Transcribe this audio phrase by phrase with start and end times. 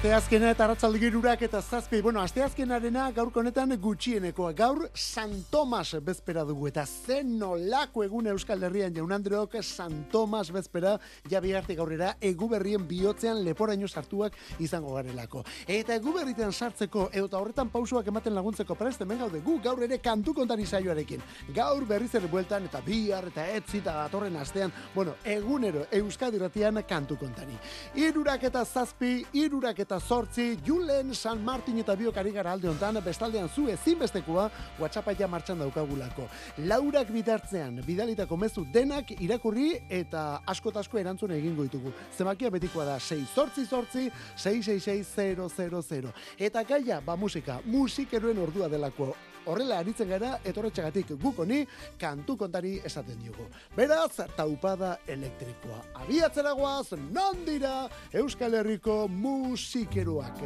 [0.00, 1.98] Asteazkena eta arratzalgirurak eta zazpi.
[2.00, 4.54] Bueno, asteazkenarena gaurko honetan gutxienekoa.
[4.56, 10.46] Gaur San Tomas bezpera dugu eta zen nolako egun Euskal Herrian jaun Andreok San Tomas
[10.50, 10.94] bezpera
[11.28, 15.42] ja bihartik aurrera eguberrien bihotzean leporaino sartuak izango garelako.
[15.68, 20.32] Eta eguberritean sartzeko eta horretan pausuak ematen laguntzeko preste hemen gaude gu gaur ere kantu
[20.32, 21.20] kontari saioarekin.
[21.52, 26.82] Gaur berriz ere bueltan eta bihar eta etzi eta datorren astean, bueno, egunero Euskadi ratian
[26.88, 27.60] kantu kontari.
[28.08, 33.48] Irurak eta zazpi, irurak eta zortzi, Julen San Martin eta biokari gara alde ontan, bestaldean
[33.48, 36.28] zu ezinbestekoa, WhatsAppa martxan daukagulako.
[36.58, 41.92] Laurak bitartzean, bidalitako mezu denak irakurri eta asko-asko erantzun egingo ditugu.
[42.16, 49.14] Zemakia betikoa da, 6 zortzi zortzi, 666 Eta gaia, ba musika, musikeroen ordua delako
[49.46, 51.64] horrela aritzen gara etorretxagatik gukoni
[51.98, 53.46] kantu kontari esaten diogu.
[53.76, 55.80] Beraz, taupada elektrikoa.
[56.02, 60.42] Abiatzeragoaz, non dira Euskal Herriko musikeroak.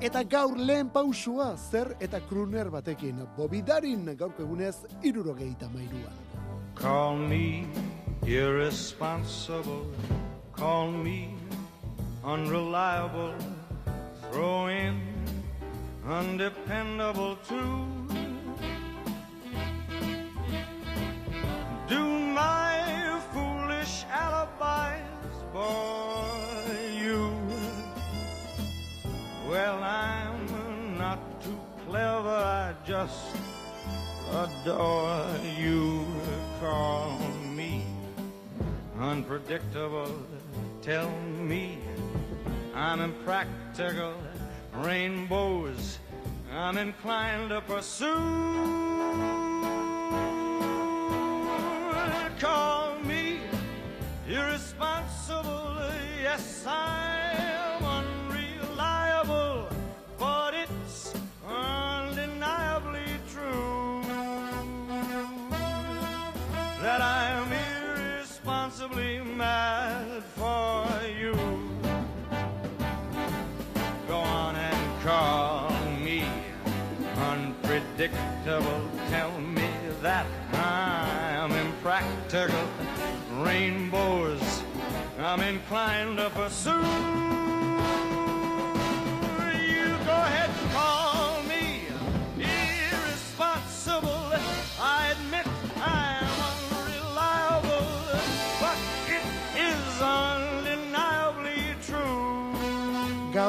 [0.00, 3.26] Eta gaur lehen pausua zer eta kruner batekin.
[3.36, 6.18] Bobidarin gaurko egunez irurogeita mairuan.
[6.74, 7.66] Call me
[8.26, 9.86] irresponsible
[10.52, 11.34] Call me
[12.24, 13.34] unreliable
[14.30, 15.00] Throw in
[16.08, 18.01] undependable too
[32.02, 33.36] too clever, I just
[34.30, 35.26] adore
[35.58, 36.04] you.
[36.60, 37.18] Call
[37.54, 37.84] me
[38.98, 40.10] unpredictable,
[40.80, 41.78] tell me
[42.74, 44.14] I'm impractical.
[44.74, 45.98] Rainbows
[46.52, 48.16] I'm inclined to pursue.
[52.40, 53.40] call me
[54.26, 55.76] irresponsible.
[56.22, 57.41] Yes, I'm
[82.32, 82.68] impractical.
[83.42, 84.62] Rainbows
[85.18, 87.61] I'm inclined to pursue.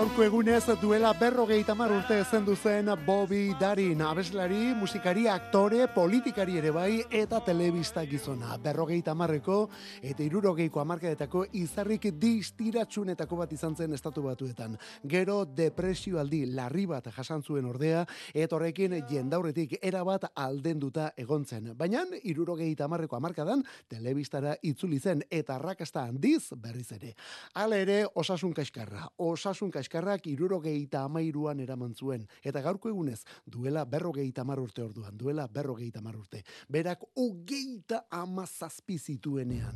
[0.04, 6.74] Gaurko egunez duela berrogeita mar urte ezen duzen Bobby Darin, abeslari, musikari, aktore, politikari ere
[6.76, 8.58] bai, eta telebista gizona.
[8.60, 9.70] Berrogeita marreko
[10.02, 14.76] eta irurogeiko amarkadetako izarrik distiratxunetako bat izan zen estatu batuetan.
[15.08, 18.04] Gero depresio aldi larri bat jasan zuen ordea,
[18.34, 21.72] eta horrekin jendauretik erabat aldenduta egontzen.
[21.80, 27.16] Baina irurogeita marreko amarkadan telebistara itzuli zen eta rakasta handiz berriz ere.
[27.56, 32.26] Hala ere, osasun kaiskarra, osasun kaskarrak irurogeita amairuan eraman zuen.
[32.44, 36.42] Eta gaurko egunez, duela berrogeita mar urte orduan, duela berrogeita mar urte.
[36.68, 39.76] Berak ugeita amazazpi zituenean.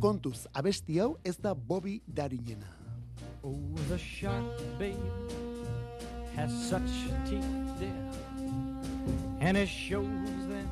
[0.00, 2.68] Kontuz, abesti hau ez da Bobby Darinena.
[3.42, 3.58] Oh,
[3.88, 4.94] the shark, babe,
[6.36, 6.92] has such
[7.26, 7.42] teeth,
[7.78, 8.10] dear,
[9.40, 10.68] and it shows them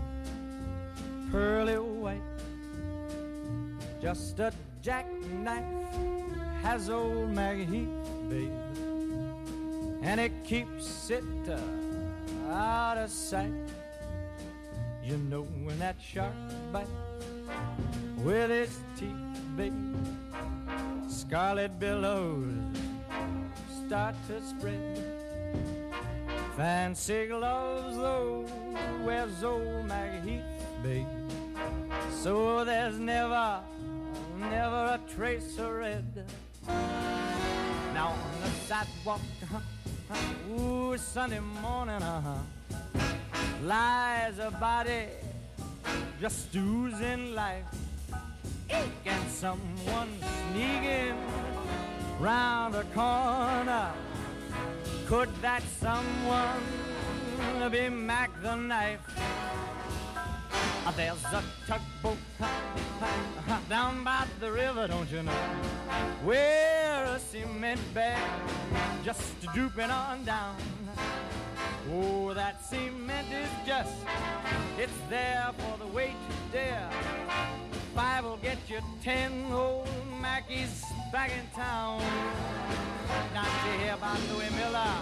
[1.32, 2.22] pearly white.
[4.00, 4.52] Just a
[4.82, 7.88] jackknife has old Maggie Heath,
[8.28, 8.52] babe,
[10.02, 13.52] and it keeps it uh, out of sight.
[15.02, 16.34] You know when that shark
[16.72, 16.90] bites
[18.18, 19.72] with its teeth, babe,
[21.08, 22.52] scarlet billows
[23.86, 25.04] start to spread.
[26.56, 28.44] Fancy gloves, though,
[29.04, 30.42] wears old Maggie Heath,
[30.82, 31.06] babe.
[32.10, 33.60] So there's never,
[34.38, 36.26] never a trace of red.
[37.94, 40.16] Now on the sidewalk, uh-huh,
[40.60, 42.38] ooh, Sunday morning, uh-huh,
[43.62, 45.06] lies a body
[46.20, 47.64] just oozing life.
[48.70, 50.08] And someone
[50.50, 51.16] sneaking
[52.20, 53.92] round the corner.
[55.06, 56.62] Could that someone
[57.70, 59.00] be Mac the knife?
[60.86, 65.32] Uh, There's a tugboat uh, down by the river, don't you know?
[66.24, 68.22] Where a cement bag
[69.04, 70.56] just drooping on down.
[71.92, 73.94] Oh, that cement is just,
[74.78, 76.90] it's there for the weight to dare.
[77.94, 79.88] Five will get you ten old
[80.20, 80.82] Mackies
[81.12, 82.02] back in town.
[83.34, 84.94] Not to hear about Louis Miller.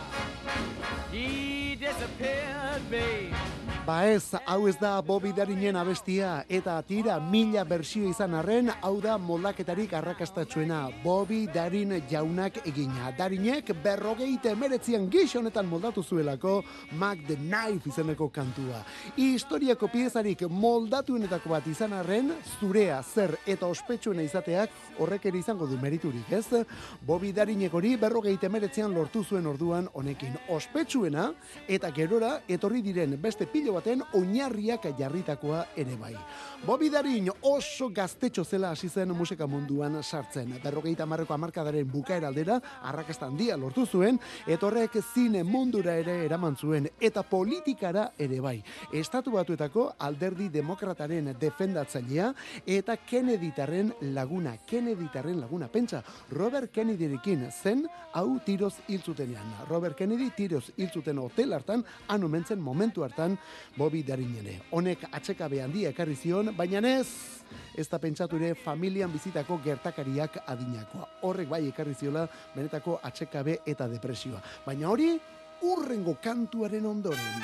[1.12, 3.34] He disappeared, babe.
[3.88, 8.98] Ba ez, hau ez da Bobby Darinen abestia, eta tira mila bersio izan arren, hau
[9.00, 13.08] da moldaketarik arrakastatxuena Bobby Darin jaunak egina.
[13.16, 16.58] Darinek berrogeite meretzian gixonetan moldatu zuelako
[17.00, 18.82] Mac the Knife izeneko kantua.
[19.16, 24.68] Historiako piezarik moldatuenetako bat izan arren, zurea, zer eta ospetsuena izateak
[24.98, 26.44] horrek ere izango du meriturik, ez?
[27.00, 31.30] Bobby Darinek hori berrogeite meretzian lortu zuen orduan honekin ospetsuena,
[31.66, 36.14] eta gerora etorri diren beste pilo baten oinarriak jarritakoa ere bai.
[36.66, 40.56] Bobby Darin oso gaztetxo zela hasi zen musika munduan sartzen.
[40.62, 46.56] Berrogeita marreko amarkadaren bukaera aldera, arrakasta handia lortu zuen, eta horrek zine mundura ere eraman
[46.56, 48.56] zuen, eta politikara ere bai.
[48.92, 52.32] Estatu batuetako alderdi demokrataren defendatzailea,
[52.66, 56.02] eta Kennedytarren laguna, Kennedytarren laguna, pentsa,
[56.32, 57.86] Robert Kennedyrekin zen,
[58.18, 59.54] hau tiroz hiltzutenean.
[59.68, 63.38] Robert Kennedy tiroz hiltzuten hotel hartan, anumentzen momentu hartan,
[63.76, 64.58] Bobby Darin ere.
[64.70, 67.08] Honek atxekabe handia ekarri zion, baina ez,
[67.76, 71.08] ez da pentsatu ere familian bizitako gertakariak adinakoa.
[71.22, 74.42] Horrek bai ekarri ziola benetako atxekabe eta depresioa.
[74.66, 75.12] Baina hori,
[75.62, 77.42] urrengo kantuaren ondoren.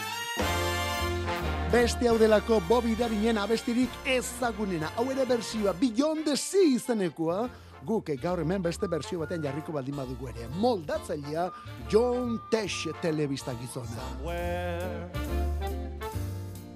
[1.72, 4.92] Beste hau delako Bobby Darinen abestirik ezagunena.
[4.96, 7.48] Hau ere bersioa, Beyond the Sea izenekoa,
[7.84, 10.48] guk gaur hemen beste bersio batean jarriko baldin badugu ere.
[10.62, 11.50] Moldatzailea
[11.90, 13.98] John Tesh telebista gizona.
[13.98, 15.53] Somewhere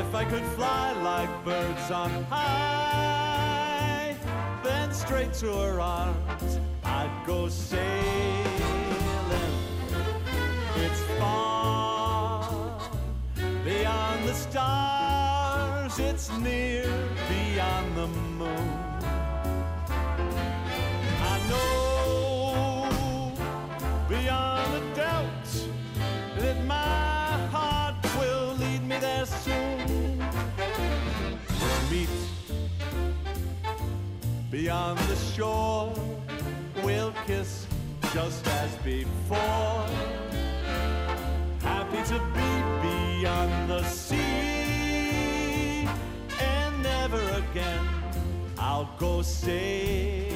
[0.00, 4.16] If I could fly like birds on high,
[4.64, 7.92] then straight to her arms I'd go sailing.
[10.76, 12.80] It's far
[13.62, 16.86] beyond the stars, it's near
[17.28, 18.89] beyond the moon.
[34.94, 35.92] Beyond the shore.
[36.82, 37.66] We'll kiss
[38.12, 39.86] just as before.
[41.62, 42.50] Happy to be
[42.82, 44.18] beyond the sea.
[46.40, 47.86] And never again
[48.58, 50.29] I'll go sailing.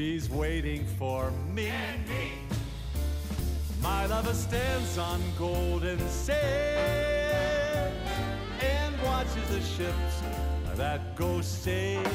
[0.00, 1.70] She's waiting for me.
[2.08, 2.32] Me.
[3.82, 7.94] My lover stands on golden sand
[8.62, 10.22] and watches the ships
[10.76, 12.06] that go sailing.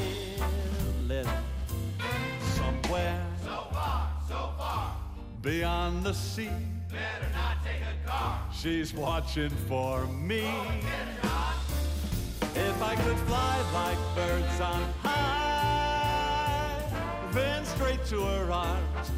[2.56, 4.96] Somewhere, so far, so far
[5.40, 6.50] beyond the sea.
[6.90, 8.40] Better not take a car.
[8.52, 10.42] She's watching for me.
[12.56, 15.45] If I could fly like birds on high,
[17.36, 19.10] then straight to her arms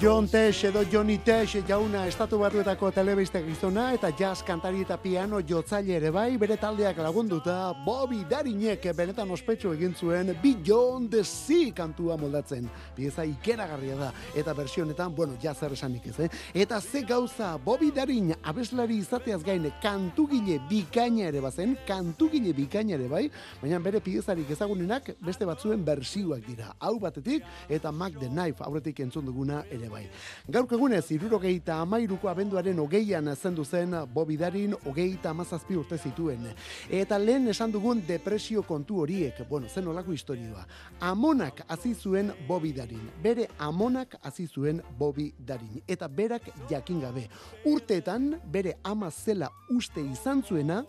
[0.00, 5.38] John Tesh edo Johnny Tesh jauna estatu batuetako telebista gizona eta jazz kantari eta piano
[5.40, 11.72] jotzaile ere bai bere taldeak lagunduta Bobby Darinek benetan ospetsu egin zuen Beyond the Sea
[11.72, 12.66] kantua moldatzen.
[12.96, 16.28] Pieza ikeragarria da eta versionetan, bueno, jazz esanik ez, eh?
[16.54, 23.08] Eta ze gauza Bobby Darin abeslari izateaz gaine kantugile bikaina ere bazen, kantugile bikaina ere
[23.08, 23.30] bai,
[23.62, 26.74] baina bere piezarik ezagunenak beste batzuen bersioak dira.
[26.80, 30.04] Hau batetik eta Mac the Knife aurretik entzun duguna ere bai.
[30.48, 36.46] Gaurk egunez, irurogeita amairuko abenduaren ogeian zendu zen bobidarin ogeita amazazpi urte zituen.
[36.90, 40.66] Eta lehen esan dugun depresio kontu horiek, bueno, zen olako historioa.
[41.00, 43.10] Amonak hasi zuen bobidarin.
[43.22, 45.82] Bere amonak hasi zuen bobidarin.
[45.86, 47.28] Eta berak jakin gabe.
[47.64, 50.84] Urteetan bere ama zela uste izan zuena,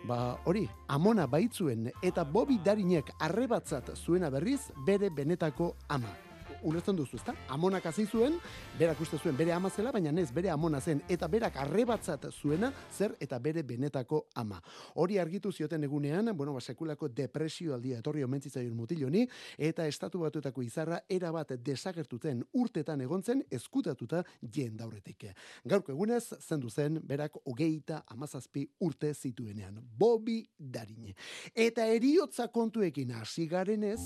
[0.00, 6.29] Ba, hori, amona baitzuen eta bobi darinek arrebatzat zuena berriz bere benetako ama
[6.62, 7.34] ulertzen duzu, ezta?
[7.48, 8.36] Amonak hasi zuen,
[8.78, 12.72] berak uste zuen bere ama zela, baina ez bere amona zen eta berak arrebatzat zuena
[12.90, 14.60] zer eta bere benetako ama.
[14.94, 19.26] Hori argitu zioten egunean, bueno, ba sekulako depresio aldia etorri omentzitzaion mutiloni
[19.58, 25.30] eta estatu batuetako izarra era bat desagertuten urtetan egontzen eskutatuta jendaurretik.
[25.64, 29.80] Gaurko egunez zendu zen berak hogeita amazazpi urte zituenean.
[29.98, 31.14] Bobby Darine.
[31.54, 34.00] Eta eriotza kontuekin hasi garenez...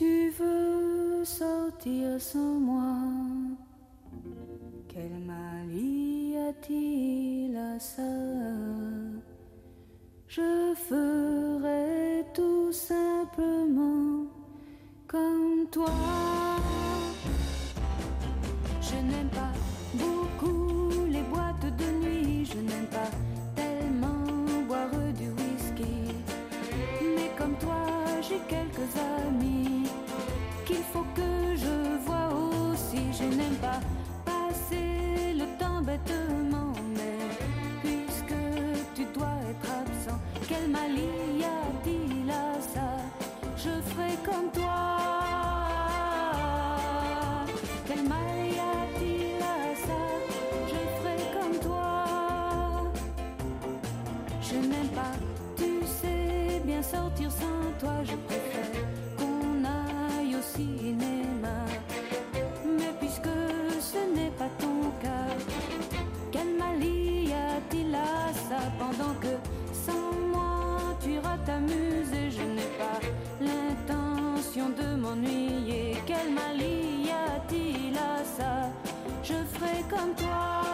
[0.00, 2.96] Tu veux sortir sans moi
[4.88, 8.14] Quel mal y a-t-il à ça?
[10.26, 14.24] Je ferai tout simplement
[15.06, 15.92] comme toi.
[18.80, 19.52] Je n'aime pas
[20.02, 23.10] beaucoup les boîtes de nuit, je n'aime pas
[23.54, 24.24] tellement
[24.66, 26.14] boire du whisky.
[27.02, 27.84] Mais comme toi,
[28.22, 29.69] j'ai quelques amis
[31.14, 33.02] que je vois aussi.
[33.12, 33.80] Je n'aime pas
[34.24, 37.18] passer le temps bêtement, mais
[37.82, 38.40] puisque
[38.94, 42.88] tu dois être absent, quel mal y a-t-il à ça?
[43.56, 44.59] Je ferai comme toi.
[71.44, 73.00] T'amuser Je n'ai pas
[73.40, 75.96] l'intention de m'ennuyer.
[76.06, 78.70] Quel mal y a-t-il à ça?
[79.22, 80.69] Je ferai comme toi.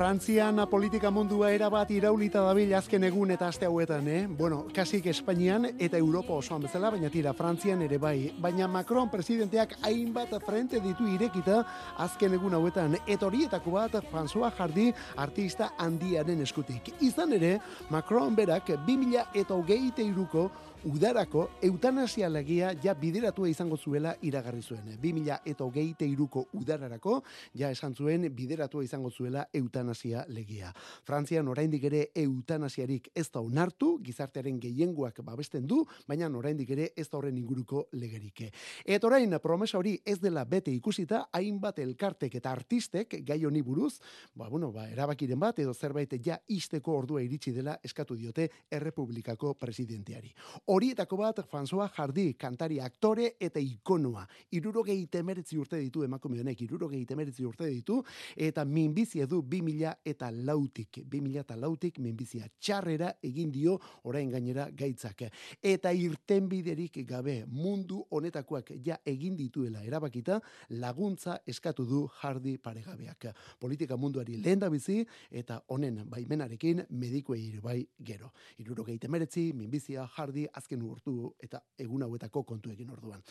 [0.00, 4.22] Frantzian politika mundua erabat iraulita dabil azken egun eta aste hauetan, eh?
[4.38, 8.30] Bueno, kasik Espainian eta Europa osoan bezala, baina tira Frantzian ere bai.
[8.40, 11.58] Baina Macron presidenteak hainbat frente ditu irekita
[12.00, 12.96] azken egun hauetan.
[13.04, 14.88] Eta horietako bat François Hardy
[15.20, 16.94] artista handiaren eskutik.
[17.04, 17.58] Izan ere,
[17.90, 20.48] Macron berak 2000 eta hogeite iruko
[20.84, 24.86] udarako eutanasia legia ja bideratua izango zuela iragarri zuen.
[25.02, 27.18] 2000 eta hogeite iruko udararako
[27.54, 30.72] ja esan zuen bideratua izango zuela eutanasia legia.
[31.04, 37.08] Frantzian oraindik ere eutanasiarik ez da onartu, gizartearen gehiengoak babesten du, baina oraindik ere ez
[37.10, 38.46] da horren inguruko legerik.
[38.84, 43.98] Eta orain promesa hori ez dela bete ikusita, hainbat elkartek eta artistek gai honi buruz,
[44.34, 49.54] ba, bueno, ba, erabakiren bat edo zerbait ja isteko ordua iritsi dela eskatu diote errepublikako
[49.60, 50.32] presidenteari.
[50.70, 54.20] Horietako bat François Hardy, kantari aktore eta ikonoa.
[54.54, 57.96] Irurogei temeretzi urte ditu emakume honek, irurogei temeretzi urte ditu,
[58.38, 61.00] eta minbizia du 2000 eta lautik.
[61.10, 63.74] 2000 eta lautik minbizia txarrera egin dio
[64.04, 65.24] orain gainera gaitzak.
[65.58, 70.38] Eta irten biderik gabe mundu honetakoak ja egin dituela erabakita
[70.78, 73.32] laguntza eskatu du Hardy paregabeak.
[73.58, 75.00] Politika munduari lehen bizi
[75.32, 78.30] eta honen baimenarekin medikuei bai gero.
[78.62, 83.24] Irurogei temeretzi, minbizia, Hardy, azken urtu eta egun hauetako kontuekin orduan.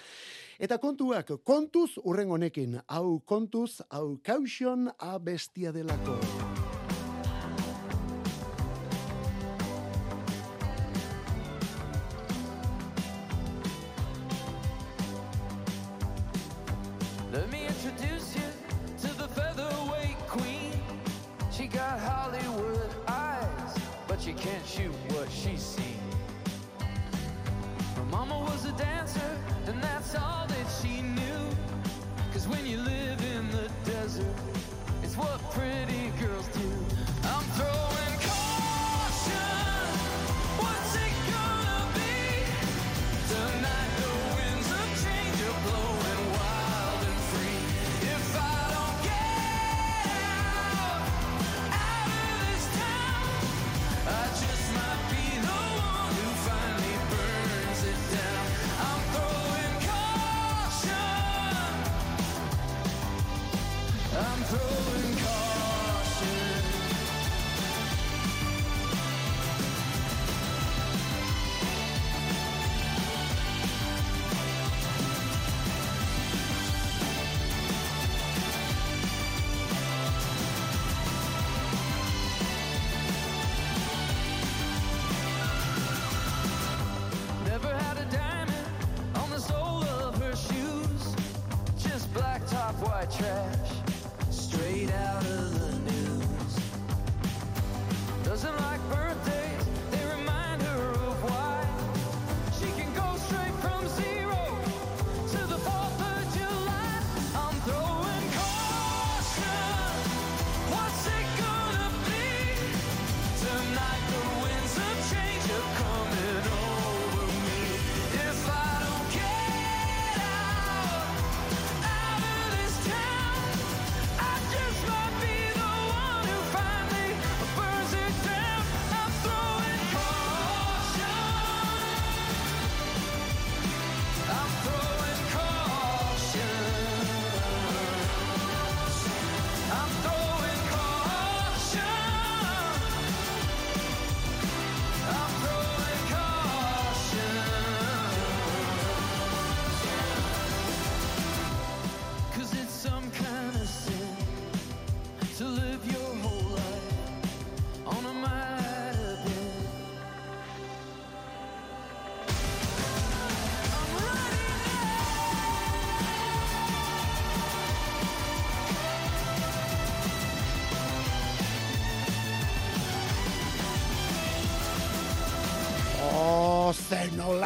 [0.59, 6.19] Eta kontuak, kontuz urren honekin, hau kontuz, hau kausion a bestia delako.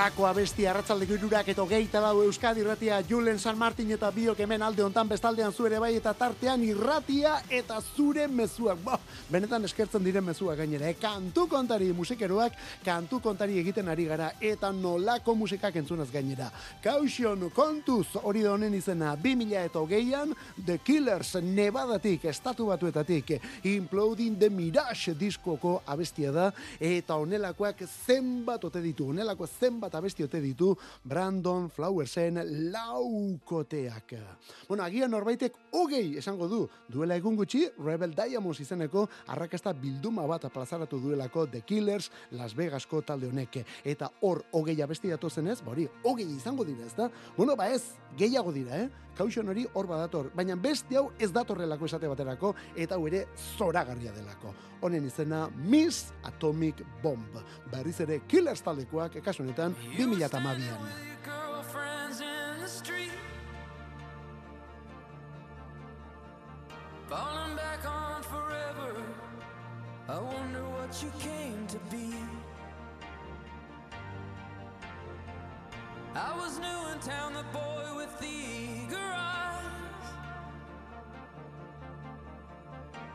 [0.04, 4.62] Olako abesti arratzaldeko irurak eta geita dau Euskadi irratia Julen San Martin eta biok hemen
[4.62, 8.82] alde hontan bestaldean zure bai eta tartean irratia eta zure mezuak.
[8.84, 8.98] Bo,
[9.32, 10.90] benetan eskertzen diren mezuak gainera.
[10.92, 16.50] E, kantu kontari musikeroak, kantu kontari egiten ari gara eta nolako musikak entzunaz gainera.
[16.84, 20.36] Kausion kontuz hori da honen izena 2000 eta hogeian
[20.66, 23.38] The Killers Nevadatik, estatu batuetatik,
[23.72, 30.42] Imploding the Mirage diskoko abestia da eta honelakoak zenbat ote ditu, honelako zenbat abesti ote
[30.42, 32.40] ditu Brandon Flowersen
[32.72, 34.16] laukoteak.
[34.68, 40.50] Bueno, agian norbaitek hogei esango du, duela egun gutxi Rebel Diamonds izeneko arrakasta bilduma bat
[40.54, 43.62] plazaratu duelako The Killers Las Vegasko talde honek.
[43.84, 47.10] Eta hor hogei abesti datu zenez, ba hori, hogei izango dira, ez da?
[47.38, 47.84] Bueno, ba ez,
[48.18, 48.90] gehiago dira, eh?
[49.14, 53.28] Kausion hori hor badator, baina beste hau ez datorrelako esate baterako, eta hau ere
[53.58, 54.54] zoragarria delako.
[54.84, 57.38] Honen izena Miss Atomic Bomb.
[57.72, 59.16] Berriz ere Killers taldekoak
[59.92, 60.44] ekasu honetan
[61.64, 63.10] 2012an.
[67.10, 69.04] Falling back on forever.
[70.10, 72.14] I wonder what you came to be.
[76.16, 79.66] I was new in town, the boy with the eager eyes.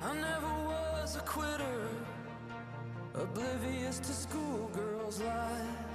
[0.02, 1.88] I never was a quitter,
[3.14, 5.88] oblivious to schoolgirls' lies.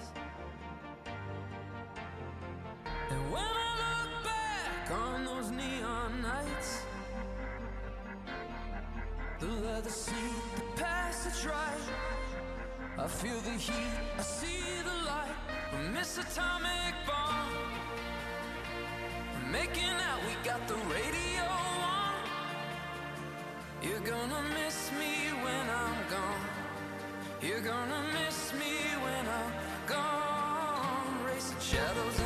[3.13, 6.81] And when I look back on those neon nights,
[9.39, 11.85] the leather seat, the passage right,
[12.97, 15.37] I feel the heat, I see the light.
[15.93, 17.53] Miss Atomic Bomb.
[19.51, 21.45] Making out, we got the radio
[21.99, 22.15] on.
[23.83, 25.13] You're gonna miss me
[25.45, 26.45] when I'm gone.
[27.41, 28.73] You're gonna miss me
[29.05, 29.53] when I'm
[29.85, 31.25] gone.
[31.25, 32.19] Racing shadows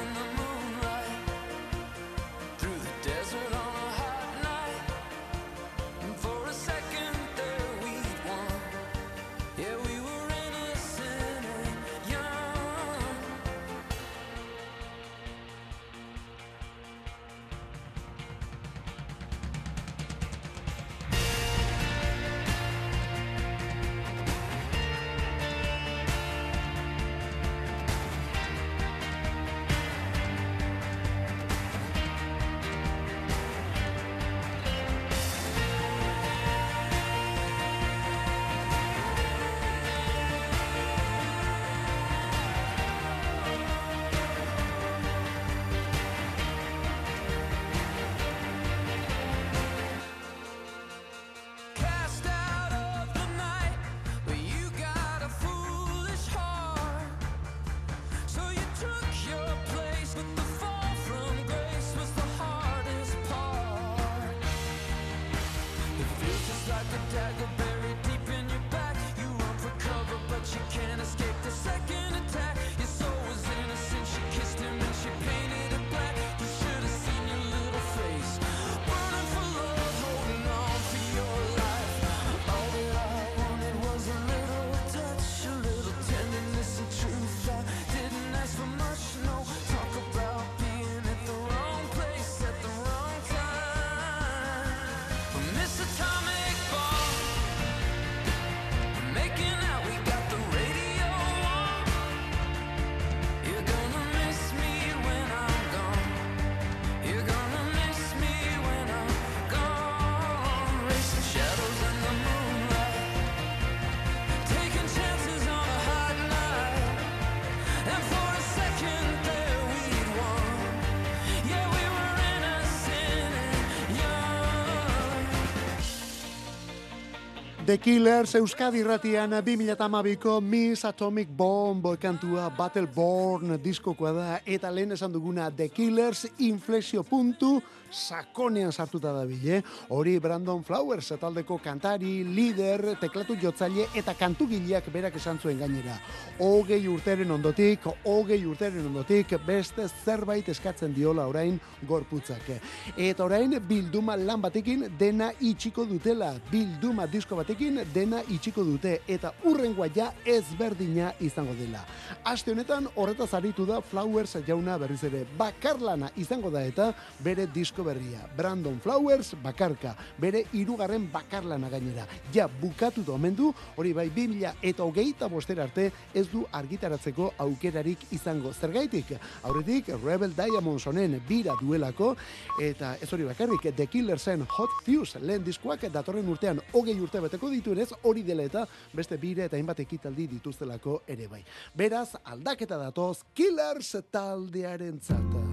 [127.77, 134.39] The Killers Euskadi irratian 2012ko Miss Atomic Bomb kantua Battleborn diskokoa da.
[134.41, 137.61] Eta lehen esan duguna The Killers inflexio puntu
[137.91, 139.61] sakonean sartuta da bile.
[139.89, 145.97] Hori Brandon Flowers taldeko kantari, lider, teklatu jotzaile eta kantugileak berak esan zuen gainera.
[146.39, 152.51] Hogei urteren ondotik, hogei urteren ondotik beste zerbait eskatzen diola orain gorputzak.
[152.95, 156.33] Eta orain bilduma lan batekin dena itxiko dutela.
[156.51, 161.83] Bilduma disko batekin dena itxiko dute eta urrengoa ja ezberdina izango dela.
[162.23, 166.91] Aste honetan horretaz aritu da Flowers jauna berriz ere bakarlana izango da eta
[167.23, 168.23] bere disko berria.
[168.37, 172.07] Brandon Flowers bakarka, bere hirugarren bakarlana gainera.
[172.33, 177.33] Ja bukatu da omen du, hori bai 2000 eta hogeita bostera arte ez du argitaratzeko
[177.37, 178.53] aukerarik izango.
[178.53, 179.13] Zergaitik,
[179.43, 182.13] aurretik Rebel Diamonds honen bira duelako
[182.61, 187.49] eta ez hori bakarrik The Killersen Hot Fuse lehen diskoak datorren urtean hogei urte beteko
[187.51, 191.43] dituenez hori dela eta beste bire eta hainbat ekitaldi dituztelako ere bai.
[191.75, 195.43] Beraz, aldaketa datoz Killers taldearen zata.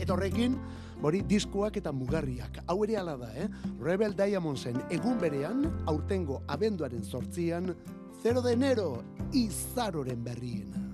[0.00, 0.56] Eta horrekin,
[1.02, 2.60] hori diskoak eta mugarriak.
[2.66, 3.48] Hau ere ala da, eh?
[3.80, 7.74] Rebel Diamondsen egun berean, aurtengo abenduaren sortzian,
[8.22, 8.88] 0 de enero,
[9.32, 10.86] izaroren berriena.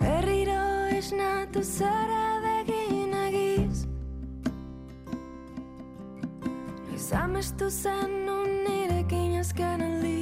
[0.00, 0.62] Berriro
[0.96, 3.86] esnatu zara begin egiz
[6.96, 10.15] Noiz amestu zen nun nirekin azken aldiz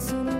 [0.00, 0.39] Entzun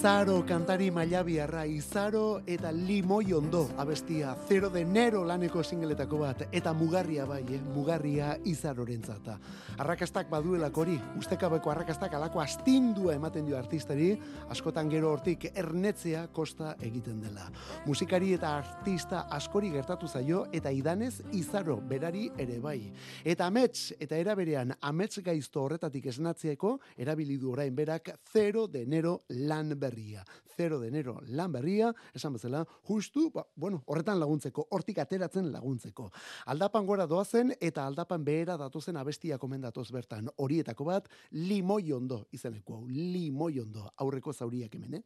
[0.00, 6.72] Izaro kantari mailabiarra, Izaro eta Limoi ondo abestia, 0 de nero laneko singeletako bat, eta
[6.72, 7.58] mugarria bai, eh?
[7.74, 9.36] mugarria Izaroren zata.
[9.80, 14.10] Arrakastak baduelako hori, ustekabeko arrakastak alako astindua ematen dio artistari,
[14.52, 17.46] askotan gero hortik ernetzea kosta egiten dela.
[17.86, 22.90] Musikari eta artista askori gertatu zaio, eta idanez Izaro berari ere bai.
[23.24, 28.84] Eta amets, eta era berean amets gaizto horretatik esnatzieko, erabili du orain berak 0 de
[28.84, 29.16] enero
[29.48, 30.26] lan berria.
[30.60, 36.10] 0 de enero lan berria, esan bezala, justu, ba, bueno, horretan laguntzeko, hortik ateratzen laguntzeko.
[36.52, 40.28] Aldapan gora doazen eta aldapan behera datozen abestia komendatoz bertan.
[40.36, 45.02] Horietako bat, limoi ondo izeneko hau, limoi ondo, aurreko zauriak hemen, eh?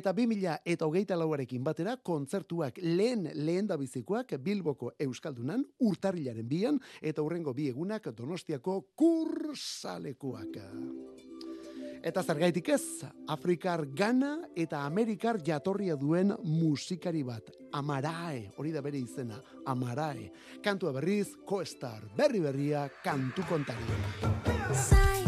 [0.00, 6.80] Eta 2000 eta hogeita lauarekin batera, kontzertuak lehen lehen da bizikoak Bilboko Euskaldunan, urtarrilaren bian,
[7.00, 10.60] eta hurrengo bi egunak Donostiako kursalekuak.
[12.00, 17.52] Eta zergaitik ez, Afrikar Gana eta Amerikar jatorria duen musikari bat.
[17.76, 19.36] Amarae, hori da bere izena,
[19.68, 20.30] Amarae.
[20.64, 25.19] Kantua berriz, Koestar, berri berria, kantu kontari.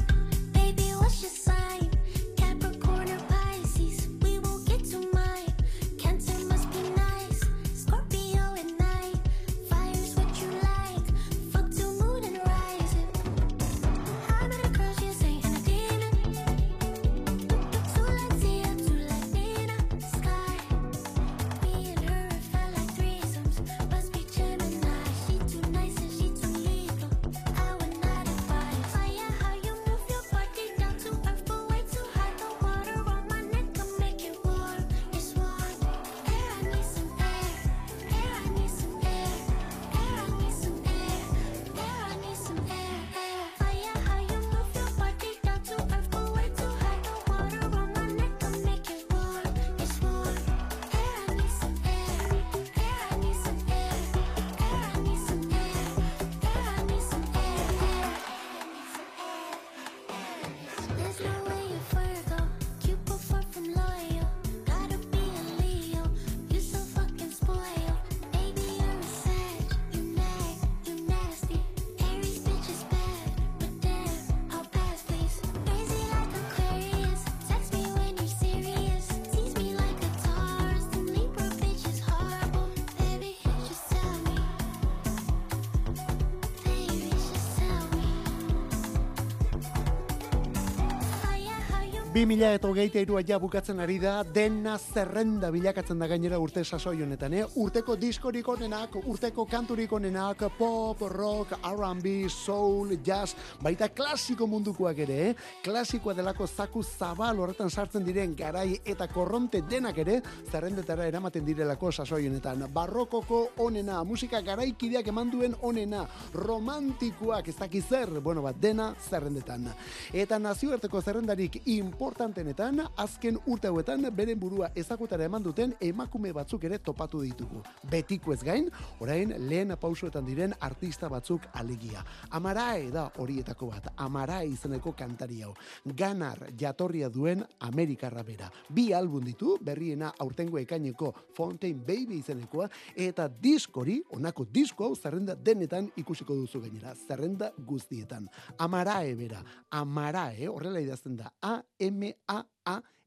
[92.12, 96.98] 2000 eta hogeita irua ja bukatzen ari da, dena zerrenda bilakatzen da gainera urte sasoi
[97.00, 97.44] honetan, eh?
[97.56, 103.32] Urteko diskorik onenak, urteko kanturik onenak, pop, rock, R&B, soul, jazz,
[103.64, 105.30] baita klasiko mundukoak ere, eh?
[105.64, 110.18] Klasikoa delako zaku zabal horretan sartzen diren garai eta korronte denak ere,
[110.50, 112.66] zerrendetara eramaten direlako sasoi honetan.
[112.76, 119.72] Barrokoko onena, musika garaikideak eman duen onena, romantikoak ez dakiz zer, bueno bat, dena zerrendetan.
[120.12, 121.62] Eta nazioarteko zerrendarik
[122.02, 127.60] importantenetan, azken urte hauetan beren burua ezagutara eman duten emakume batzuk ere topatu ditugu.
[127.90, 128.66] Betiko ez gain,
[129.04, 132.02] orain lehen pausoetan diren artista batzuk alegia.
[132.34, 135.52] Amarae da horietako bat, Amarae izeneko kantari hau.
[135.84, 138.50] Ganar jatorria duen Amerikarra bera.
[138.68, 145.36] Bi album ditu, berriena aurtengo ekaineko Fountain Baby izenekoa, eta diskori, onako disko hau zerrenda
[145.38, 148.26] denetan ikusiko duzu gainera, zerrenda guztietan.
[148.58, 151.91] Amarae bera, Amarae, horrela idazten da, A-M-A-A,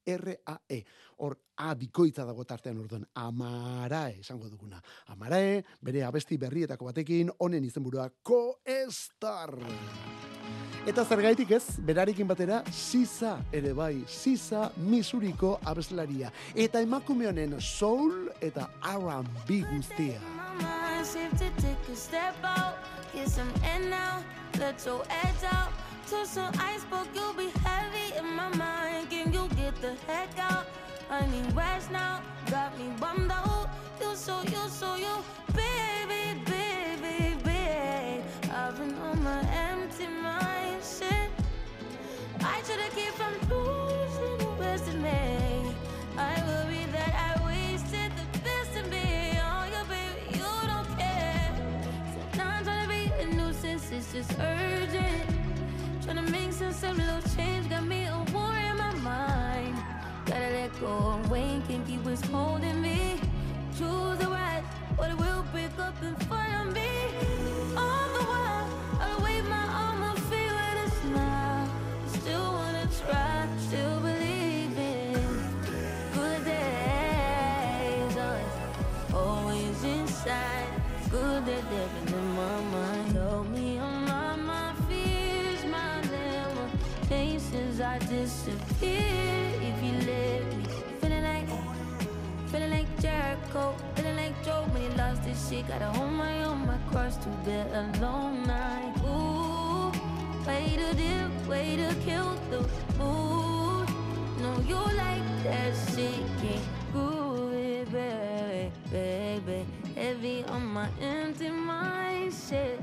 [0.06, 0.84] R-A-E.
[1.18, 3.06] Hor, A bikoitza dago tartean orduan.
[3.16, 4.82] Amarae, esango duguna.
[5.14, 9.56] Amarae, bere abesti berrietako batekin, honen izenburua Koestar.
[10.86, 16.30] Eta zergaitik ez, berarekin batera, Sisa ere bai, Sisa Misuriko abeslaria.
[16.54, 20.20] Eta emakume honen soul eta R&B guztia.
[21.06, 22.78] Seems to take a step out.
[23.14, 24.24] Get some air now,
[24.60, 25.85] let your edge out.
[26.10, 29.10] To some iceberg, you'll be heavy in my mind.
[29.10, 30.68] Can you get the heck out?
[31.10, 33.70] I need rest now, got me bummed out.
[34.00, 35.16] You so, you so, you,
[35.56, 38.24] baby, baby, baby.
[38.54, 41.32] I've been on my empty mind, shit.
[42.40, 45.74] I should've kept from losing the rest of me.
[46.18, 49.40] I worry that I wasted the best of me.
[49.42, 51.52] Oh, yeah, baby, you don't care.
[52.14, 55.15] So now I'm trying to be a nuisance, it's just urgent.
[60.86, 61.16] Go
[61.68, 63.20] can't keep what's holding me.
[63.78, 64.64] Choose the right,
[64.96, 67.55] but it will pick up in front of me.
[93.56, 95.68] Jericho, feeling like Joe when he lost his shit.
[95.68, 98.94] Gotta hold my own, my cross to bear a long night.
[99.08, 99.92] Ooh,
[100.46, 102.60] way to dip, way to kill the
[102.98, 103.88] mood.
[104.42, 109.66] No, you like that shit, can't groove it, baby, baby.
[109.96, 112.80] Heavy on my empty mind, shit.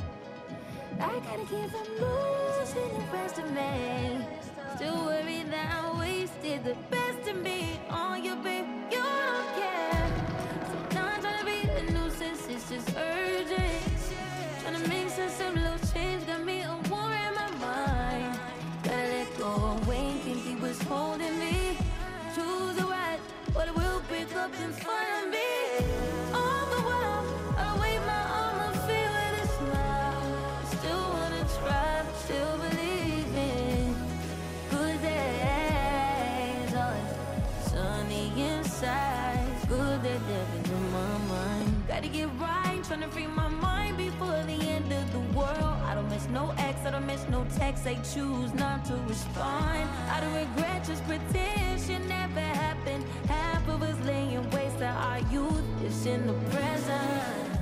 [0.98, 4.24] I gotta keep from losing the rest of me.
[4.76, 8.81] Still worried that I wasted the best of me on you, babe.
[42.92, 45.78] Trying to free my mind before the end of the world.
[45.86, 47.84] I don't miss no ex, I don't miss no text.
[47.84, 49.88] They choose not to respond.
[50.10, 53.04] I don't regret, just pretend shit never happened.
[53.28, 57.61] Half of us laying waste to our youth is in the present.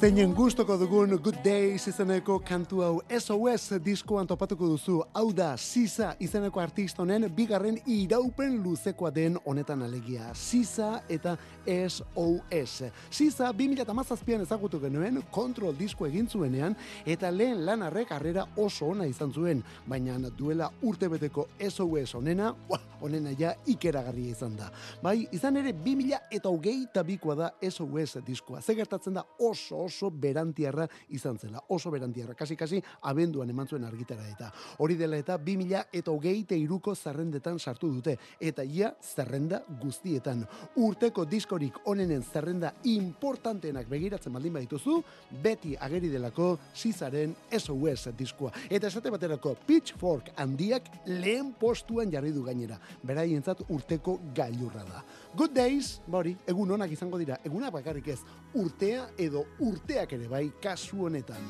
[0.00, 5.02] Zeinen gustoko dugun Good Days izeneko kantu hau SOS diskoan topatuko duzu.
[5.12, 10.30] Hau da, Sisa izeneko artista honen bigarren iraupen luzekoa den honetan alegia.
[10.34, 11.34] Sisa eta
[11.66, 12.88] SOS.
[13.10, 19.34] Sisa 2017an ezagutu genuen kontrol disko egin zuenean eta lehen lanarrek harrera oso ona izan
[19.36, 24.72] zuen, baina duela urtebeteko SOS honena, ua, honena ja ikeragarria izan da.
[25.02, 28.62] Bai, izan ere 2000 eta hogeita bikoa da SOS diskoa.
[28.62, 31.62] Ze gertatzen da oso oso berantiarra izan zela.
[31.68, 32.34] Oso berantiarra.
[32.38, 34.50] Kasi kasi abenduan eman zuen argitara eta.
[34.78, 38.16] Hori dela eta 2000 eta hogeita iruko zerrendetan sartu dute.
[38.40, 40.44] Eta ia zerrenda guztietan.
[40.76, 45.00] Urteko diskorik onenen zerrenda importanteenak begiratzen baldin badituzu,
[45.42, 48.52] beti ageri delako Sizaren SOS diskoa.
[48.70, 52.78] Eta esate baterako Pitchfork handiak lehen postuan jarri du gainera.
[53.02, 55.04] Beraientzat urteko gailurra da.
[55.32, 57.36] Good days, hori, egun onak izango dira.
[57.46, 58.18] Egunak bakarrik ez,
[58.58, 61.44] urtea edo urteak ere bai kasu honetan.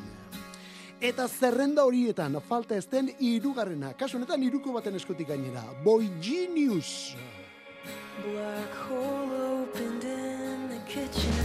[1.00, 3.94] Eta zerrenda horietan falta ezten irugarrena.
[3.96, 5.64] Kasu honetan iruko baten eskutik gainera.
[5.84, 7.16] Boy Genius.
[8.20, 11.39] Black hole opened in the kitchen.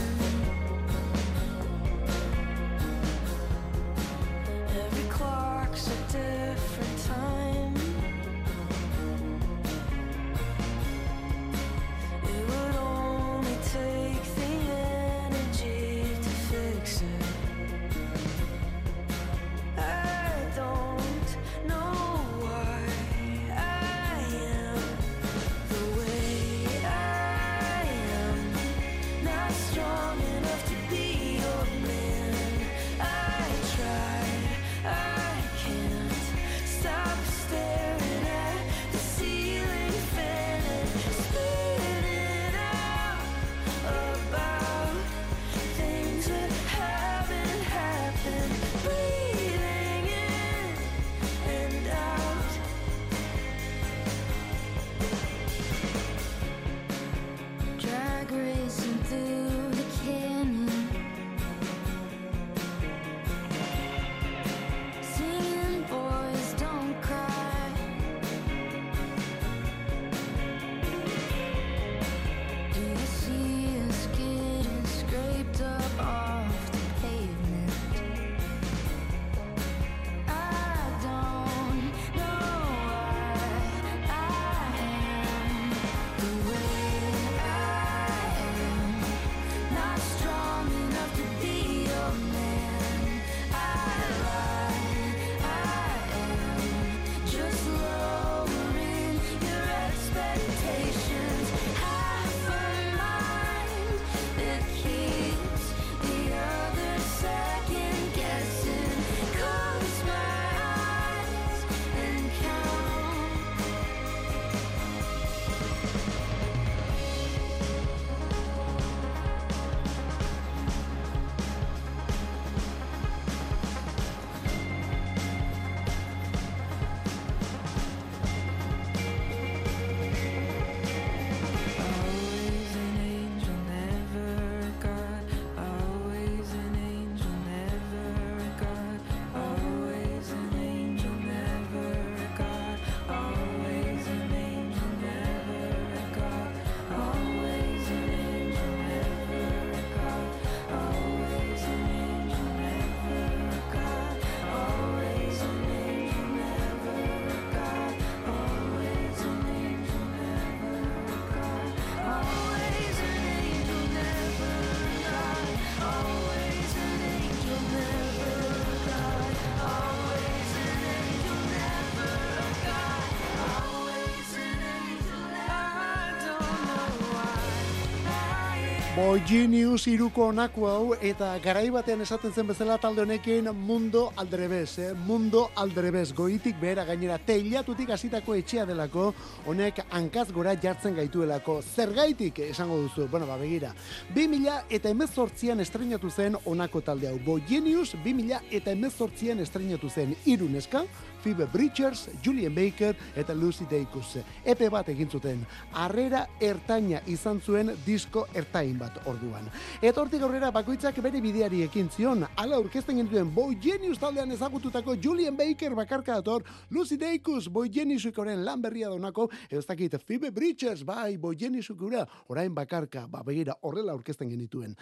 [179.06, 184.80] Boy Genius iruko onako hau eta garai batean esaten zen bezala talde honekin mundo aldrebes,
[184.82, 184.88] eh?
[185.06, 189.12] mundo aldrebes, goitik behera gainera teilatutik hasitako etxea delako,
[189.45, 193.76] honek hankaz gora jartzen gaituelako, zergaitik esango duzu, bueno, ba, begira,
[194.16, 200.18] 2000 eta emezortzian estrenatu zen onako talde hau, Boy Genius 2000 eta emezortzian estrenatu zen.
[200.26, 200.82] Iruneska,
[201.26, 204.19] Phoebe Bridgers, Julian Baker eta Lucy Dacus.
[204.45, 205.39] Epe bat egin zuten.
[205.73, 209.49] Harrera ertaina izan zuen disko ertain bat orduan.
[209.82, 212.28] Eta hortik aurrera bakoitzak bere bideari ekin zion.
[212.38, 218.45] Ala aurkezten genituen Boy Genius taldean ezagututako Julian Baker bakarka dator, Lucy Dacus, Boy Geniusukoren
[218.45, 223.97] lan berria donako, ez dakit Phoebe Bridgers, bai, Boy Geniusukura, orain bakarka, ba, begira, horrela
[223.97, 224.78] aurkezten genituen.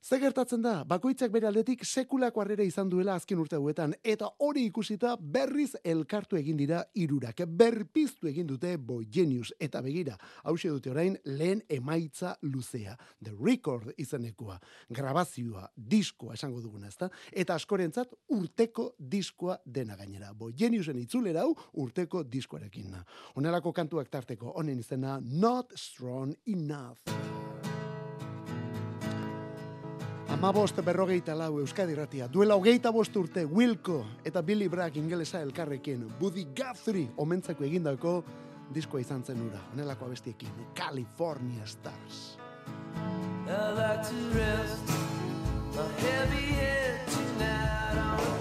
[0.00, 4.62] Ze gertatzen da, bakoitzak bere aldetik sekulako harrera izan duela azken urte hauetan, eta hori
[4.68, 10.92] ikusita berriz elkartu egin dira irurak, berpiztu egin dute Boy Genius, eta begira, hause dute
[10.92, 12.94] orain lehen emaitza luzea,
[13.24, 17.10] The Record izenekoa, grabazioa, diskoa esango duguna, ezta?
[17.32, 20.30] Eta askorentzat urteko diskoa dena gainera.
[20.32, 22.94] Boy Geniusen itzulera hau urteko diskoarekin.
[23.34, 27.77] Honelako kantuak tarteko, honen izena Not Strong Enough.
[30.38, 32.28] Amabost berrogeita lau Euskadi ratia.
[32.30, 36.04] Duela hogeita bost urte Wilco eta Billy Bragg ingelesa elkarrekin.
[36.20, 38.12] Buddy Guthrie omentzako egindako
[38.70, 39.58] diskoa izan zen ura.
[39.72, 40.54] Honelako abestiekin.
[40.78, 42.38] California Stars.
[43.48, 44.86] I like to rest
[45.74, 48.37] my heavy head tonight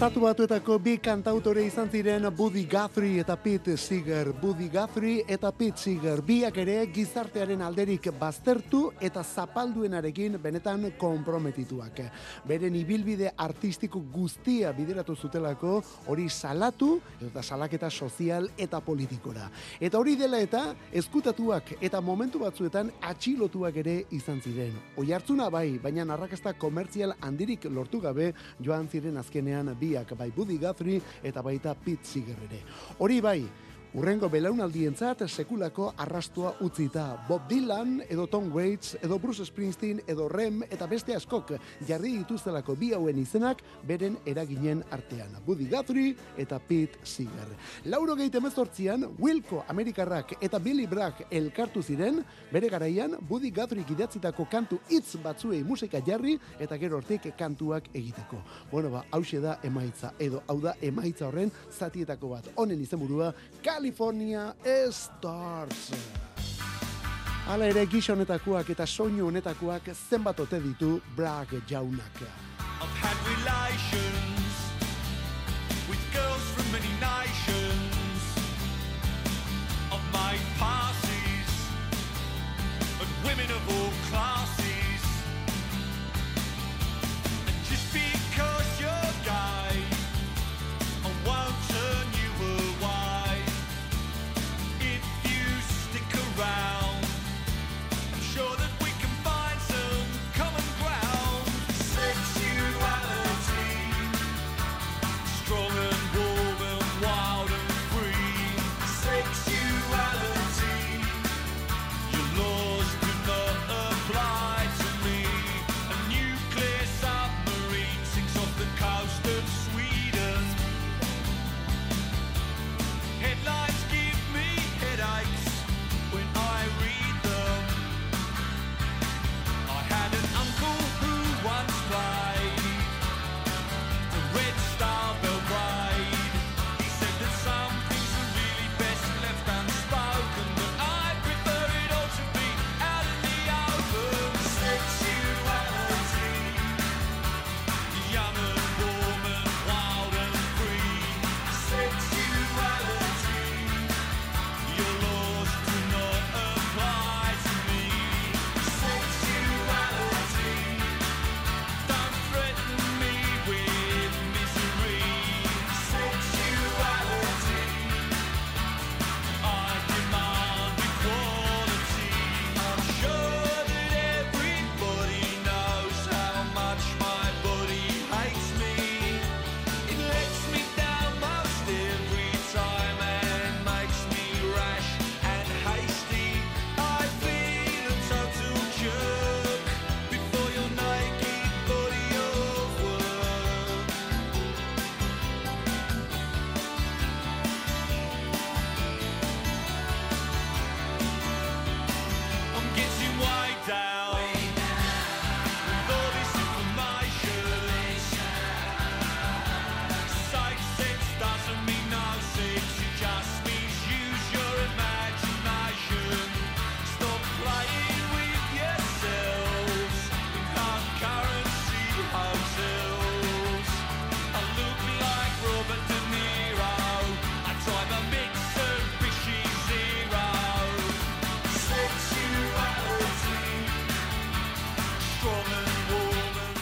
[0.00, 4.30] Estatu batuetako bi kantautore izan ziren Buddy Guthrie eta Pete Seeger.
[4.32, 12.00] Buddy Guthrie eta Pete Seeger biak ere gizartearen alderik baztertu eta zapalduenarekin benetan konprometituak.
[12.48, 15.74] Beren ibilbide artistiko guztia bideratu zutelako
[16.06, 16.94] hori salatu
[17.28, 19.50] eta salaketa sozial eta politikora.
[19.78, 24.80] Eta hori dela eta ezkutatuak eta momentu batzuetan atxilotuak ere izan ziren.
[24.96, 28.32] Oi hartzuna bai, baina arrakasta komertzial handirik lortu gabe
[28.64, 32.62] joan ziren azkenean biak bai Buddy Guthrie eta baita Pete Seeger ere.
[32.98, 33.40] Hori bai,
[33.90, 37.24] Urrengo belaunaldientzat sekulako arrastua utzita.
[37.26, 41.56] Bob Dylan, edo Tom Waits, edo Bruce Springsteen, edo Rem, eta beste askok
[41.88, 45.34] jarri dituztelako bi hauen izenak beren eraginen artean.
[45.42, 47.50] Buddy Guthrie eta Pete Seeger.
[47.90, 52.22] Lauro gehi temezortzian, Wilco Amerikarrak eta Billy Bragg elkartu ziren,
[52.52, 58.38] bere garaian Buddy Guthrie idatzitako kantu hitz batzuei musika jarri eta gero hortik kantuak egiteko.
[58.70, 62.54] Bueno ba, hause da emaitza, edo hau da emaitza horren zatietako bat.
[62.54, 63.34] Honen izenburua,
[63.80, 64.54] California
[64.92, 65.88] Stars.
[67.48, 72.20] Hala ere gisa honetakoak eta soinu honetakoak zenbat ote ditu Bragg jaunak.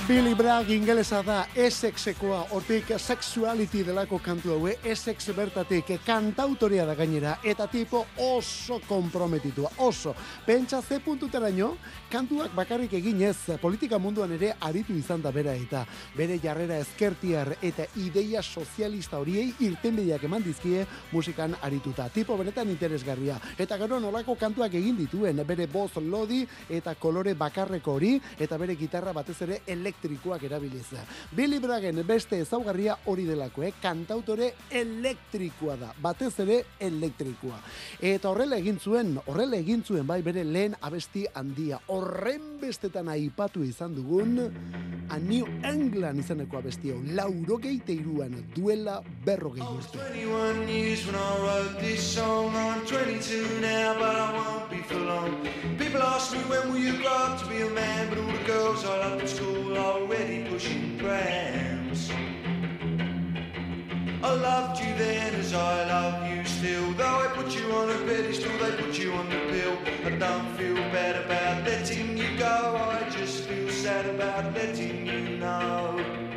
[0.09, 7.35] Billy Bragg ingelesa da Essexekoa, hortik sexuality delako kantu haue, Essex bertatik kantautorea da gainera,
[7.45, 10.15] eta tipo oso komprometitua, oso.
[10.47, 11.75] Pentsa ze puntuteraino,
[12.09, 15.85] kantuak bakarrik eginez, politika munduan ere aritu izan da bera eta
[16.17, 22.09] bere jarrera ezkertiar eta ideia sozialista horiei irtenbideak eman dizkie musikan arituta.
[22.09, 23.37] Tipo benetan interesgarria.
[23.59, 28.75] Eta gero nolako kantuak egin dituen, bere boz lodi eta kolore bakarreko hori, eta bere
[28.75, 29.61] gitarra batez ere
[29.99, 30.87] elektrikoak erabiliz.
[31.35, 33.73] Billy Braggen beste ezaugarria hori delako, eh?
[33.83, 37.59] kantautore elektrikoa da, batez ere elektrikoa.
[38.01, 41.81] Eta horrela egin zuen, horrela egin zuen bai bere lehen abesti handia.
[41.89, 44.39] Horren bestetan aipatu izan dugun,
[45.09, 50.05] A New England izeneko abesti hau, laurogeite iruan duela berrogei was urte.
[50.05, 52.55] 21 years when I wrote this song.
[52.55, 55.33] I'm 22 now, but I won't be for long.
[55.79, 58.45] People ask me when will you grow up to be a man, but all the
[58.45, 62.11] girls I loved at school already pushing prams.
[64.23, 66.93] I loved you then as I love you still.
[66.93, 69.79] Though I put you on a pedestal, they put you on the pill.
[70.05, 72.57] I don't feel bad about letting you go.
[72.77, 76.28] I just feel sad about letting you know.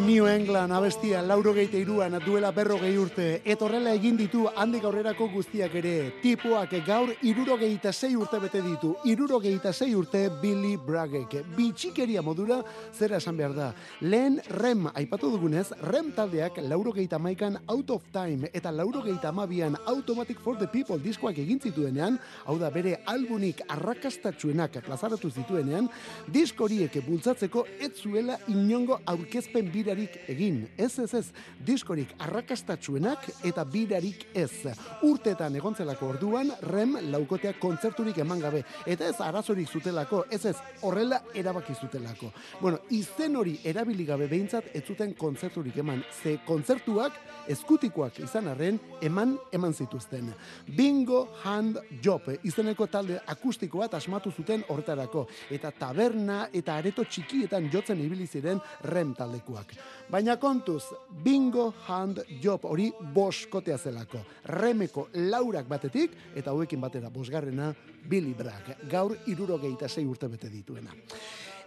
[0.00, 3.42] New England abestia lauro geite iruan duela berro gehi urte.
[3.44, 6.12] Etorrela egin ditu handik aurrerako guztiak ere.
[6.22, 8.94] Tipoak gaur iruro gehieta zei urte bete ditu.
[9.04, 11.36] Iruro gehieta zei urte Billy Braggek.
[11.56, 12.62] Bitxikeria modura
[12.96, 13.68] zera esan behar da.
[14.00, 19.28] Lehen rem aipatu dugunez, rem taldeak lauro gehieta maikan out of time eta lauro gehieta
[19.28, 25.90] amabian automatic for the people diskoak egin zituenean, hau da bere albunik arrakastatsuenak plazaratu zituenean,
[26.26, 30.68] diskoriek bultzatzeko ez zuela inongo aurkezpen birarik egin.
[30.78, 31.32] Ez, ez, ez,
[31.66, 34.70] diskorik arrakastatsuenak eta birarik ez.
[35.02, 38.62] Urtetan egontzelako orduan, rem laukoteak kontzerturik eman gabe.
[38.86, 42.30] Eta ez arazorik zutelako, ez ez, horrela erabaki zutelako.
[42.60, 46.04] Bueno, izen hori erabili gabe behintzat ez zuten kontzerturik eman.
[46.22, 47.18] Ze kontzertuak
[47.50, 50.30] eskutikoak izan arren, eman eman zituzten.
[50.76, 55.26] Bingo Hand Job, izeneko talde akustiko bat asmatu zuten horretarako.
[55.50, 59.74] Eta taberna eta areto txikietan jotzen ibili ziren rem taldekuak.
[60.10, 60.82] Baina kontuz,
[61.22, 64.24] Bingo Hand Job hori boskotea zelako.
[64.44, 67.72] Remeko laurak batetik, eta hauekin batera bosgarrena,
[68.08, 68.74] Billy Bragg.
[68.90, 70.90] Gaur irurogeita sei urte bete dituena.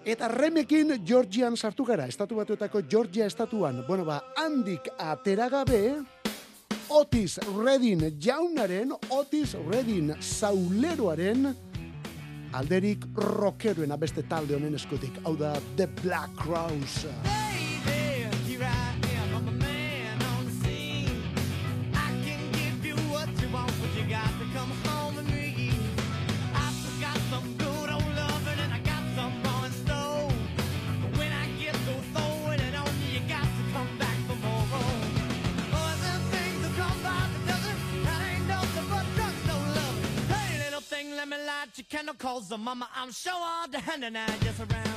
[0.04, 3.86] Eta remekin Georgian sartu gara, estatu batuetako Georgia estatuan.
[3.88, 6.04] Bueno, ba, handik ateragabe,
[6.90, 11.54] Otis Redding jaunaren, Otis Redding sauleroaren,
[12.54, 15.24] alderik rockeroen beste talde honen eskutik.
[15.24, 17.08] Hau da The Black Crowes.
[41.26, 44.04] Little thing, let me light your candle, cause the mama, I'm sure all the hand
[44.04, 44.93] and I just around.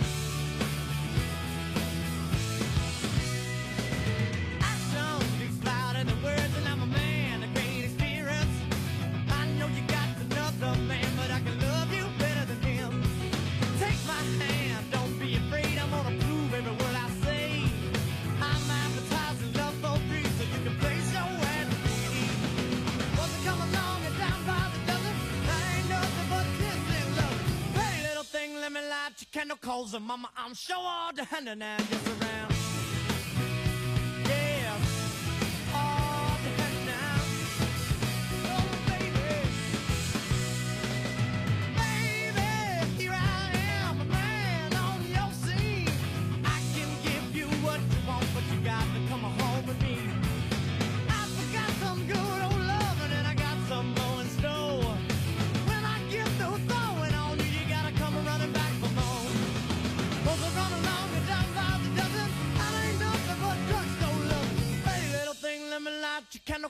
[29.37, 32.07] Me light your candle, cause the mama, I'm sure all the hand and I just
[32.09, 32.56] around.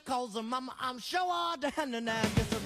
[0.09, 2.66] Your candle, cause the mama, I'm sure all the hand and I gets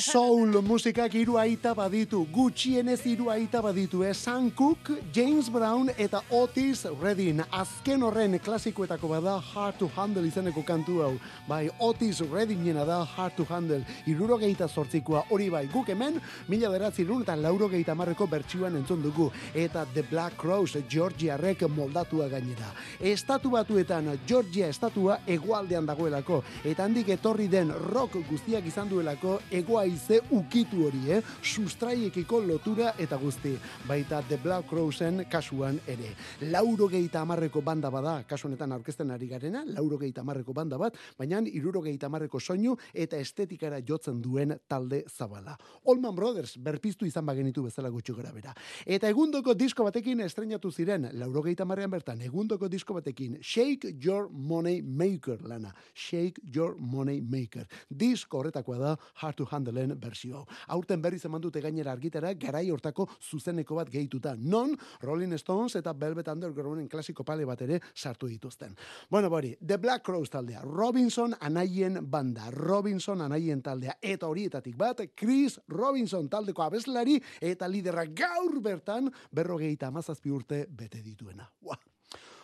[0.00, 4.12] Soul musikak hiru aita baditu, gutxienez hiru aita baditu, eh?
[4.14, 7.42] Sam Cooke, James Brown eta Otis Redding.
[7.50, 11.18] Azken horren klasikoetako bada Hard to Handle izeneko kantu hau.
[11.48, 13.82] Bai, Otis Reddingena da Hard to Handle.
[14.06, 19.30] Irurogeita zortzikoa hori bai, guk hemen, mila beratzi eta laurogeita marreko bertsioan entzun dugu.
[19.54, 22.72] Eta The Black Crows, Georgiarrek moldatua gainera.
[23.00, 26.42] Estatu batuetan, Georgia estatua egualdean dagoelako.
[26.64, 31.20] Eta handik etorri den rock guztiak izan duelako egoaize ukitu hori, eh?
[31.42, 33.54] Sustraiekiko lotura eta guzti.
[33.88, 36.12] Baita The Black Crowsen kasuan ere.
[36.50, 40.96] Lauro gehieta amarreko banda bada, kasu honetan aurkezten ari garena, lauro gehieta amarreko banda bat,
[41.18, 45.56] baina iruro gehieta amarreko soinu eta estetikara jotzen duen talde zabala.
[45.88, 48.54] Allman Brothers berpiztu izan bagenitu bezala gutxi gara bera.
[48.86, 54.28] Eta egundoko disko batekin estrenatu ziren, lauro gehieta amarrean bertan, egundoko disko batekin, Shake Your
[54.30, 55.74] Money Maker lana.
[55.94, 57.66] Shake Your Money Maker.
[58.02, 58.92] Disko horretakoa da
[59.22, 60.42] Hard to Handleen bersio.
[60.74, 64.34] Aurten berriz eman dute gainera argitara garai hortako zuzeneko bat gehituta.
[64.38, 68.74] Non Rolling Stones eta Velvet Undergrounden klasiko pale bat ere sartu dituzten.
[69.10, 75.04] Bueno, bori, The Black Crowes taldea, Robinson anaien banda, Robinson anaien taldea, eta horietatik bat,
[75.14, 81.46] Chris Robinson taldeko abeslari, eta liderra gaur bertan, berrogeita amazazpi urte bete dituena.
[81.62, 81.78] Ua.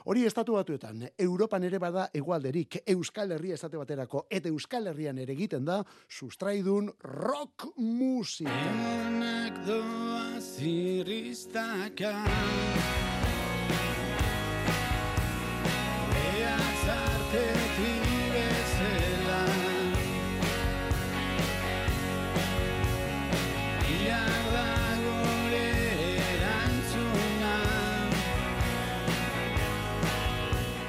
[0.08, 5.34] Hori estatu batuetan, Europan ere bada egualderik, Euskal Herria esate baterako, eta Euskal Herrian ere
[5.36, 8.56] egiten da, sustraidun rock musika.
[8.72, 12.14] Enak doa zirristaka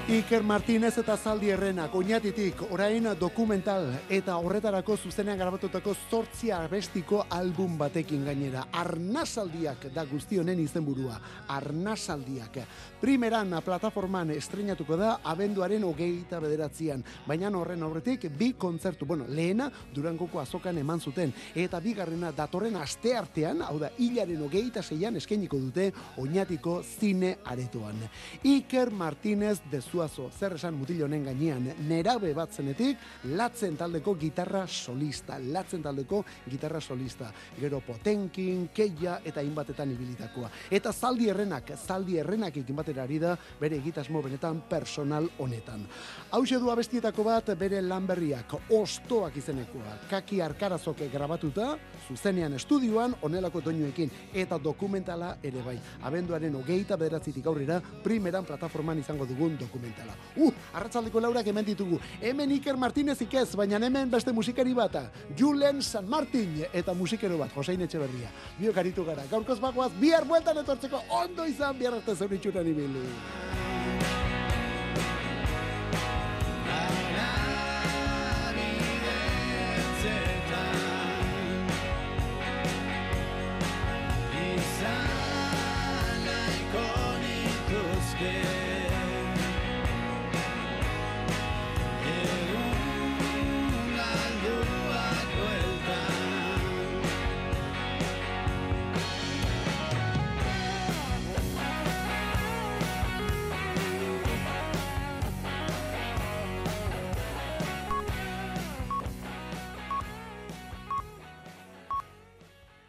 [0.09, 7.75] Iker Martínez eta Zaldi Errenak, oinatitik, orain dokumental eta horretarako zuzenean grabatutako zortzia abestiko album
[7.77, 8.63] batekin gainera.
[8.73, 11.19] Arnasaldiak da guzti honen izenburua.
[11.53, 12.57] Arnasaldiak.
[12.99, 17.05] Primeran plataforman estrenatuko da abenduaren hogeita bederatzean.
[17.27, 21.35] Baina horren aurretik bi kontzertu, bueno, lehena Durangoko azokan eman zuten.
[21.53, 28.01] Eta bigarrena datorren aste artean, hau da, hilaren hogeita zeian eskainiko dute oinatiko zine aretoan.
[28.41, 33.01] Iker Martínez de Zuazo, zer esan mutil honen gainean, nerabe bat zenetik,
[33.35, 37.33] latzen taldeko gitarra solista, latzen taldeko gitarra solista.
[37.59, 40.47] Gero Potenkin, Keia eta inbatetan ibilitakoa.
[40.71, 45.83] Eta zaldi errenak, zaldi errenak ekin batera ari da bere egitasmo benetan personal honetan.
[46.31, 51.73] Hau du abestietako bat bere lan berriak, ostoak izenekoa, kaki arkarazoke grabatuta,
[52.07, 55.77] zuzenean estudioan, onelako doinuekin, eta dokumentala ere bai.
[56.07, 59.59] Abenduaren hogeita bederatzitik aurrera, primeran plataforman izango dugun
[59.89, 60.13] dokumentala.
[60.37, 61.99] Uh, arratzaldeko laurak hemen ditugu.
[62.21, 65.09] Hemen Iker Martínez ikez, baina hemen beste musikari bata.
[65.35, 68.29] Julen San Martin eta musikero bat, Josein Etxeberria.
[68.59, 69.25] Biok aritu gara.
[69.29, 73.68] Gaurkoz bagoaz, bihar bueltan etortzeko ondo izan, bihar arte zeuritxuran ibili.